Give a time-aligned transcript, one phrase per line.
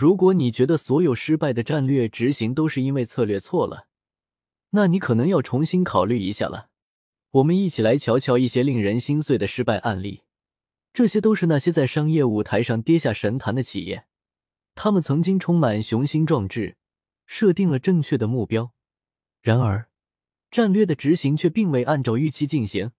[0.00, 3.86] 如果你觉得所有失败的战略执行都是因为策略错了，
[4.70, 6.70] 那你可能要重新考虑一下了。
[7.32, 10.22] 我们一起来瞧瞧一些令人心碎的失败案例。
[10.94, 14.06] 这些都是那些在商业舞台上跌下神坛的企业，
[14.74, 16.78] 他们曾经充满雄心壮志，
[17.26, 18.72] 设定了正确的目标，
[19.42, 19.90] 然而
[20.50, 22.92] 战略的执行却并未按照预期进行。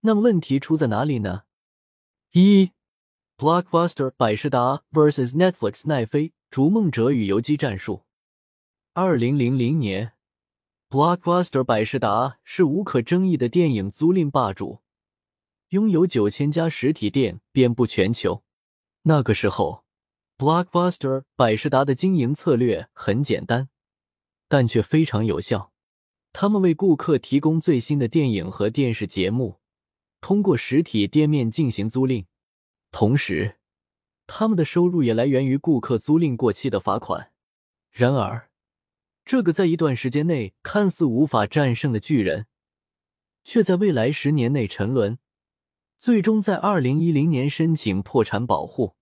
[0.00, 1.44] 那么问题出在哪里呢？
[2.32, 2.72] 一
[3.38, 8.04] ，Blockbuster 百事达 vs Netflix 奈飞逐梦者与游击战术。
[8.94, 10.12] 二零零零年
[10.88, 14.80] ，Blockbuster 百事达是无可争议的电影租赁霸主。
[15.70, 18.42] 拥有九千家实体店，遍布全球。
[19.02, 19.84] 那个时候
[20.38, 23.68] ，Blockbuster 百事达的经营策略很简单，
[24.48, 25.72] 但却非常有效。
[26.32, 29.60] 他们为顾客提供最新的电影和电视节目，
[30.20, 32.24] 通过实体店面进行租赁。
[32.98, 33.56] 同时，
[34.26, 37.30] 他们的收入也来源于顾客租赁过期的罚款。
[37.90, 38.48] 然而，
[39.22, 42.46] 这个在一段时间内看似无法战胜的巨人，
[43.44, 45.18] 却在未来十年内沉沦。
[45.98, 48.94] 最终在二零一零年申请破产保护。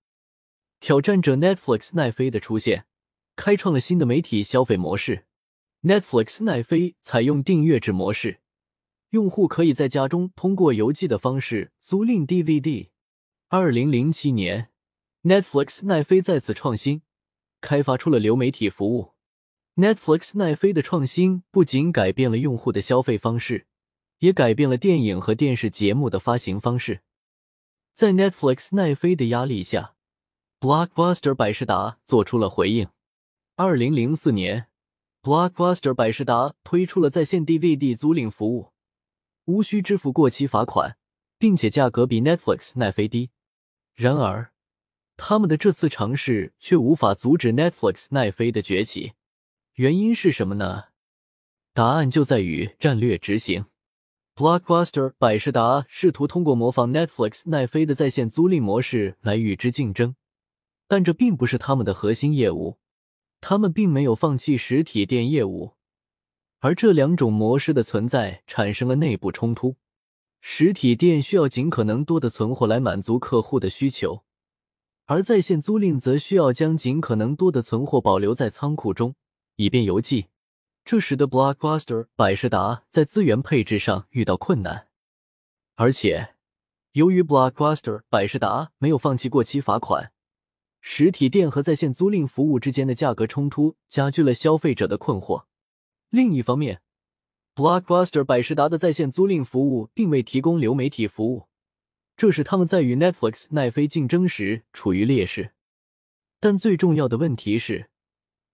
[0.81, 2.87] 挑战者 Netflix 奈飞的出现，
[3.37, 5.27] 开创了新的媒体消费模式。
[5.83, 8.41] Netflix 奈飞采用订阅制模式，
[9.11, 12.89] 用户可以在家中通过邮寄的方式租赁 DVD。
[13.49, 14.71] 二零零七年
[15.23, 17.03] ，Netflix 奈飞再次创新，
[17.61, 19.13] 开发出了流媒体服务。
[19.77, 23.67] Netflix 奈飞的创新不仅改变了用户的消费方式。
[24.25, 27.03] 也改变了电影和电视节目的发行方式。
[27.93, 29.97] 在 Netflix 奈飞的压力下
[30.61, 32.89] ，Blockbuster 百事达做出了回应。
[33.57, 34.69] 二零零四年
[35.23, 38.73] ，Blockbuster 百事达推出了在线 DVD 租赁服务，
[39.45, 40.97] 无需支付过期罚款，
[41.39, 43.31] 并且价格比 Netflix 奈飞低。
[43.95, 44.53] 然而，
[45.17, 49.13] 他们的这次尝试却无法阻止 Netflix 奈飞的崛起。
[49.75, 50.85] 原因是什么呢？
[51.73, 53.67] 答案就在于战略执行。
[54.35, 60.17] Blockbuster 百事达试图通过模仿 Netflix 奈飞的在线租赁模式来与之竞争，
[60.89, 62.79] 但这并不是他们的核心业务。
[63.41, 65.75] 他们并没有放弃实体店业务，
[66.59, 69.77] 而这两种模式的存在产生了内部冲突。
[70.47, 74.25] 实体店需要尽可能多的存货来满足客户的需求，
[75.07, 79.15] 而在线租赁则需要将尽可能多的存货保留在仓库中，
[79.57, 80.27] 以便邮寄。
[80.85, 84.89] 这使得 Blockbuster 百事达在资源配置上遇到困难，
[85.77, 86.35] 而且
[86.93, 90.13] 由于 Blockbuster 百事达没有放弃过期罚款，
[90.83, 95.47] 实体店和在线租赁服务之间的价格冲突加剧了消费者的困惑。
[96.11, 96.83] 另一方面
[97.55, 101.49] ，Blockbuster 百事达的在线租赁服务并未提供流媒体服务，
[102.17, 105.53] 这使他们在与 Netflix 奈飞竞争时处于劣势。
[106.41, 107.91] 但最重要的问题是。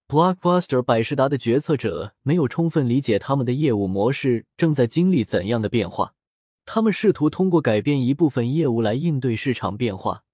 [0.08, 6.14] Blockbuster 百事达的决策者没有充分理解他们的业务模式正在经历怎样的变化。
[6.66, 10.24] 他们试图通过改变一部分业务来应对市场变化，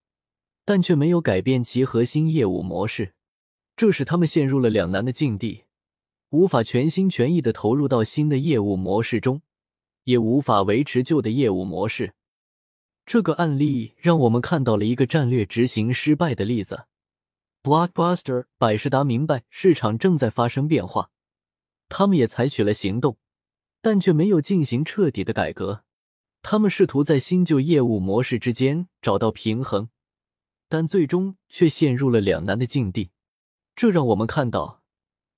[0.65, 3.13] 但却没有改变其核心业务模式，
[3.77, 5.65] 这使他们陷入了两难的境地：
[6.37, 9.41] 无法全心全意的投入到新的业务模式中，
[10.05, 12.13] 也无法维持旧的业务模式。
[13.07, 16.85] 这个案例让我们看到了一个战略执行失败的例子。
[17.63, 21.11] Blockbuster 百事达明白市场正在发生变化，
[21.89, 23.17] 他们也采取了行动，
[23.81, 25.85] 但却没有进行彻底的改革。
[26.43, 29.89] 他们试图在新旧业务模式之间找到平衡，
[30.69, 33.11] 但最终却陷入了两难的境地。
[33.75, 34.83] 这让我们看到，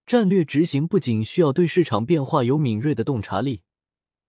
[0.08, 3.60] 战略执行不仅需要对市场变化有敏锐的洞察力，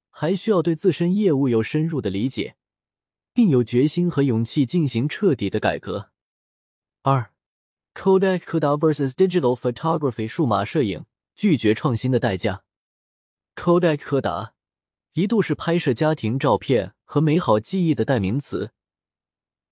[0.10, 2.58] 还需要对自身业务有深入的理解，
[3.34, 6.12] 并有决心和勇气进行彻底的改革。
[7.04, 7.32] 二。
[7.96, 12.64] Kodak 柯达 vs Digital Photography 数码摄影拒绝创新的代价。
[13.56, 14.54] Kodak 柯达
[15.14, 18.72] 一度是拍摄家庭照片和美好记忆的代名词，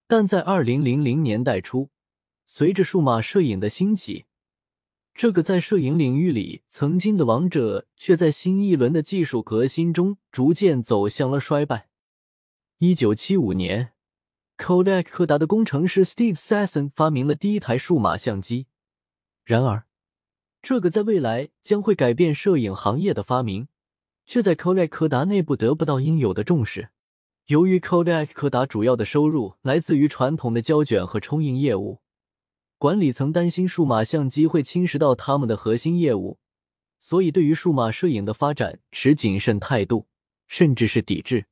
[0.07, 1.90] 但在二零零零年代初，
[2.46, 4.25] 随着数码摄影的兴起，
[5.17, 11.90] 这个在摄影领域里曾经的王者，却在新一轮的技术革新中逐渐走向了衰败。
[12.78, 13.93] 一九七五年。
[14.59, 18.67] Kodak 柯达的工程师 Steve Sasson 发明了第一台数码相机。
[19.43, 19.85] 然而，
[20.61, 23.67] 这个在未来将会改变摄影行业的发明，
[24.28, 26.90] 却在 Kodak 柯达内部得不到应有的重视。
[27.47, 32.02] 由于 Kodak 柯达主要的收入来自于传统的胶卷和冲印业务，
[32.78, 36.40] 管理层担心数码相机会侵蚀到他们的核心业务，
[37.00, 40.08] 所以对于数码摄影的发展持谨慎态度，
[40.47, 41.46] 甚至是抵制。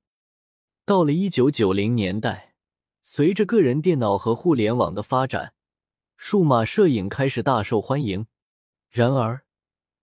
[0.85, 2.53] 到了一九九零年代。
[3.07, 5.53] 随着个人电脑和互联网的发展
[6.17, 8.25] 数码摄影开始大受欢迎。
[8.89, 9.43] 然而，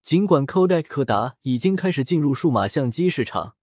[0.04, 3.56] 尽管 Kodak 柯达已经开始进入数码相机市场，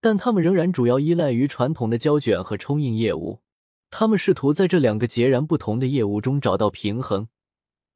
[0.00, 3.40] 但他们仍然主要依赖于传统的胶卷和冲印业务。
[3.90, 7.28] 他们试图在这两个截然不同的业务中找到平衡，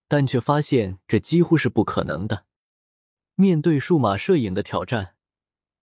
[0.08, 2.44] 但却发现这几乎是不可能的。
[3.36, 5.14] 面对数码摄影的挑战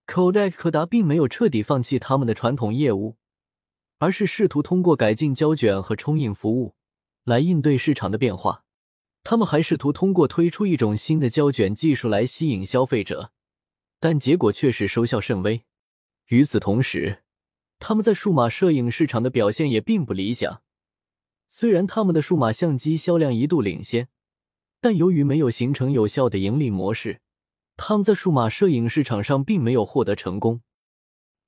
[0.06, 3.16] ，Kodak 柯达并没有彻底放弃他们的传统业务，
[3.98, 6.74] 而是试图通过改进胶卷和冲印服务
[7.24, 8.64] 来应对市场的变化。
[9.24, 13.32] 他们还试图通过推出一种新的胶卷技术来吸引消费者，
[14.00, 15.64] 但结果却是收效甚微。
[16.26, 17.21] 与此同时，
[17.84, 20.62] 他们在数码摄影市场的表现也并不理想。
[21.48, 24.06] 虽然他们的数码相机销量一度领先，
[24.80, 27.20] 但由于没有形成有效的盈利模式，
[27.76, 30.62] 他们在数码摄影市场上并没有获得成功。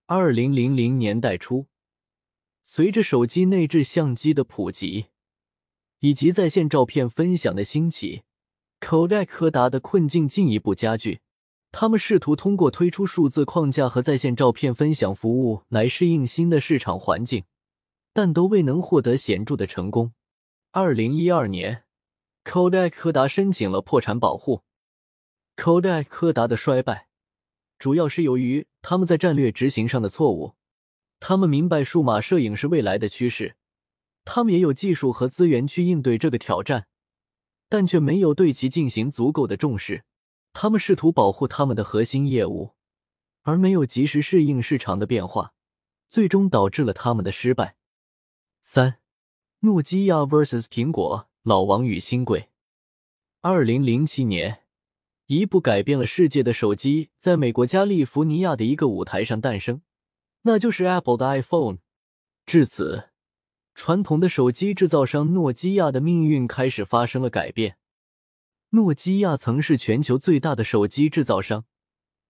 [0.06, 1.69] 二零零零年代初，
[2.64, 5.06] 随着手机内置相机的普及。
[6.00, 8.25] 以及在线照片分享的兴起
[8.78, 11.20] 柯达柯达的困境进一步加剧。
[11.76, 17.42] 他们试图通过推出数字框架和在线照片分享服务来适应新的市场环境，
[18.12, 20.12] 但都未能获得显著的成功。
[20.70, 21.82] 二零一二年
[22.44, 24.62] ，Kodak 柯达申请了破产保护。
[25.56, 27.08] Kodak 柯达的衰败
[27.76, 30.54] 主要是由于他们在战略执行上的错误。
[31.18, 33.56] 他们明白数码摄影是未来的趋势。
[34.24, 36.86] 他们也有技术和资源去应对这个挑战，
[37.68, 40.04] 但却没有对其进行足够的重视。
[40.54, 42.74] 他们试图保护他们的核心业务，
[43.42, 45.52] 而没有及时适应市场的变化，
[46.08, 47.76] 最终导致了他们的失败。
[48.62, 49.00] 三，
[49.60, 52.48] 诺基亚 vs 苹果，老王与新贵。
[53.42, 54.62] 二零零七年，
[55.26, 59.82] 一部改变了世界的手机在美国加利福尼亚的一个舞台上诞生，
[60.42, 61.78] 那就是 Apple 的 iPhone。
[62.46, 63.10] 至此。
[63.76, 67.76] 传统的手机制造商诺基亚的命运开始发生了改变。
[68.74, 71.64] 诺基亚曾是全球最大的手机制造商，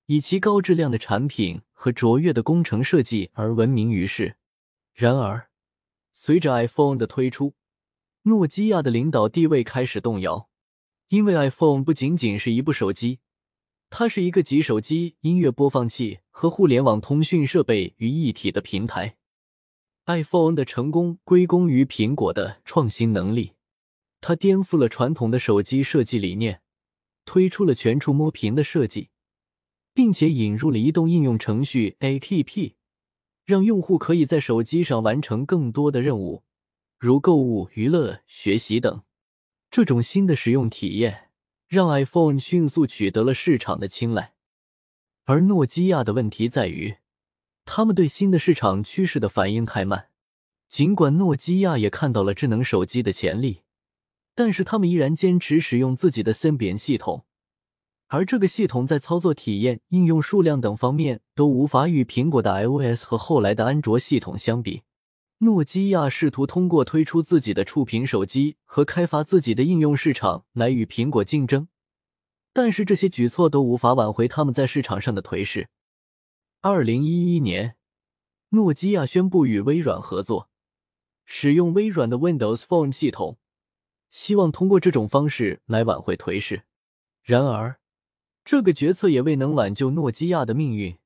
[0.05, 4.37] 以其高质量的产品和卓越的工程设计而闻名于世。
[4.93, 5.49] 然而，
[6.12, 7.55] 随着 iPhone 的推出，
[8.25, 10.50] 诺基亚的领导地位开始动摇。
[11.08, 13.20] 因为 iPhone 不仅仅是一部手机，
[13.88, 19.17] 它是一个集手机、音乐播放器和互联网通讯设备于一体的平台。
[20.05, 23.52] iPhone 的成功归功于苹果的创新能力，
[24.26, 26.62] 它颠覆了传统的手机设计理念，
[27.26, 29.11] 推出了全触摸屏的设计，
[29.93, 32.73] 并且引入了移动应用程序 APP，
[33.44, 36.43] 让用户可以在手机上完成更多的任务，
[36.99, 39.03] 如购物、娱乐、学习等。
[39.71, 41.29] 这种新的使用体验
[41.69, 44.32] 让 iPhone 迅速取得了市场的青睐，
[45.25, 46.97] 而诺基亚的问题在于。
[47.67, 50.09] 他们对新的市场趋势的反应太慢，
[50.67, 53.64] 尽管诺基亚也看到了智能手机的潜力，
[54.35, 57.25] 但是他们依然坚持使用自己的 Symbian 系统，
[58.09, 64.83] 而这个系统在操作体验、应用数量等方面都无法与苹果的 iOS 和后来的安卓系统相比。
[65.39, 71.69] 诺基亚试图通过推出自己的触屏手机和开发自己的应用市场来与苹果竞争，
[72.53, 75.69] 但是这些举措都无法挽回他们在市场上的颓势。
[76.61, 77.77] 二零一一年，
[78.51, 80.49] 诺基亚宣布与微软合作，
[81.27, 83.37] 使用微软的 Windows Phone 系统，
[84.15, 86.63] 希望通过这种方式来挽回颓势。
[87.21, 87.81] 然而，
[88.44, 90.97] 这个决策也未能挽救诺基亚的命运，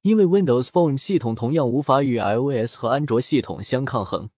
[0.00, 4.30] 因为 Windows Phone 系统同样无法与 iOS 和安卓系统相抗衡。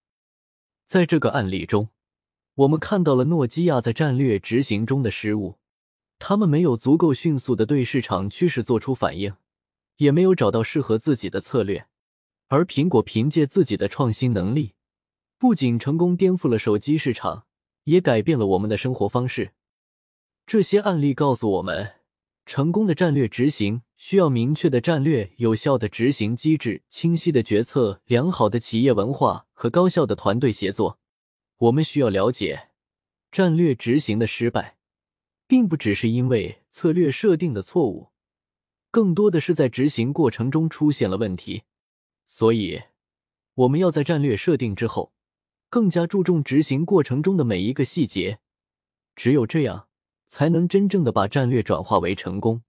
[0.84, 1.90] 在这个案例中，
[2.56, 5.60] 我们看到了诺基亚在战略执行中的失误，
[6.18, 9.36] 他们没有足够迅速的对市场趋势做出反应。
[9.98, 11.86] 也没有找到适合自己的策略，
[12.48, 14.74] 而苹果凭借自己的创新能力，
[15.38, 17.46] 不仅成功颠覆了手机市场，
[17.84, 19.52] 也改变了我们的生活方式。
[20.46, 21.94] 这些案例告诉我们，
[22.44, 30.98] 成功的战略执行需要明确的战略、有效的执行机制、清晰的决策、良好的企业文化和高效的团队协作。
[31.58, 32.70] 我们需要了解，
[33.30, 34.76] 战略执行的失败，
[35.46, 38.08] 并不只是因为策略设定的错误。
[38.90, 41.62] 更多的是在执行过程中出现了问题，
[42.26, 42.82] 所以
[43.54, 45.12] 我们要在战略设定之后，
[45.72, 48.40] 更加注重执行过程中的每一个细节。
[49.16, 49.88] 只有这样，
[50.26, 52.60] 才能真正的把战略转化为成功。